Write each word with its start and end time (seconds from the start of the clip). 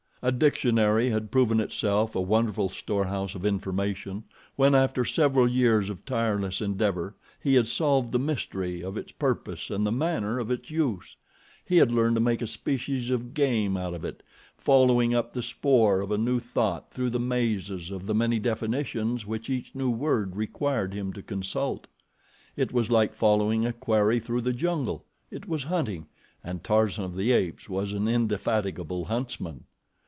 A 0.23 0.31
dictionary 0.31 1.09
had 1.09 1.31
proven 1.31 1.59
itself 1.59 2.13
a 2.15 2.21
wonderful 2.21 2.69
storehouse 2.69 3.33
of 3.33 3.43
information, 3.43 4.23
when, 4.55 4.75
after 4.75 5.03
several 5.03 5.47
years 5.49 5.89
of 5.89 6.05
tireless 6.05 6.61
endeavor, 6.61 7.15
he 7.41 7.55
had 7.55 7.65
solved 7.65 8.11
the 8.11 8.19
mystery 8.19 8.83
of 8.83 8.97
its 8.97 9.11
purpose 9.11 9.71
and 9.71 9.83
the 9.83 9.91
manner 9.91 10.37
of 10.37 10.51
its 10.51 10.69
use. 10.69 11.15
He 11.65 11.77
had 11.77 11.91
learned 11.91 12.17
to 12.17 12.21
make 12.21 12.43
a 12.43 12.45
species 12.45 13.09
of 13.09 13.33
game 13.33 13.75
out 13.75 13.95
of 13.95 14.05
it, 14.05 14.21
following 14.59 15.15
up 15.15 15.33
the 15.33 15.41
spoor 15.41 16.01
of 16.01 16.11
a 16.11 16.19
new 16.19 16.39
thought 16.39 16.91
through 16.91 17.09
the 17.09 17.19
mazes 17.19 17.89
of 17.89 18.05
the 18.05 18.13
many 18.13 18.37
definitions 18.37 19.25
which 19.25 19.49
each 19.49 19.73
new 19.73 19.89
word 19.89 20.35
required 20.35 20.93
him 20.93 21.11
to 21.13 21.23
consult. 21.23 21.87
It 22.55 22.71
was 22.71 22.91
like 22.91 23.15
following 23.15 23.65
a 23.65 23.73
quarry 23.73 24.19
through 24.19 24.41
the 24.41 24.53
jungle 24.53 25.03
it 25.31 25.47
was 25.47 25.63
hunting, 25.63 26.05
and 26.43 26.63
Tarzan 26.63 27.05
of 27.05 27.15
the 27.15 27.31
Apes 27.31 27.67
was 27.67 27.91
an 27.93 28.07
indefatigable 28.07 29.05
huntsman. 29.05 29.63